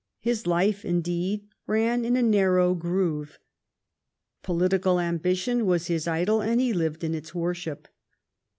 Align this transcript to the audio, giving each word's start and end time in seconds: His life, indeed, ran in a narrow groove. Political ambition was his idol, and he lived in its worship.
His 0.19 0.47
life, 0.47 0.83
indeed, 0.83 1.47
ran 1.67 2.03
in 2.05 2.15
a 2.15 2.23
narrow 2.23 2.73
groove. 2.73 3.37
Political 4.41 4.99
ambition 4.99 5.67
was 5.67 5.85
his 5.93 6.07
idol, 6.07 6.41
and 6.41 6.59
he 6.59 6.73
lived 6.73 7.03
in 7.03 7.13
its 7.13 7.35
worship. 7.35 7.87